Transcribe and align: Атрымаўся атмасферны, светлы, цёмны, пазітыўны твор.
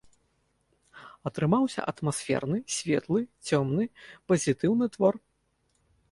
Атрымаўся 1.29 1.81
атмасферны, 1.91 2.57
светлы, 2.75 3.21
цёмны, 3.49 3.85
пазітыўны 4.33 4.85
твор. 4.97 5.13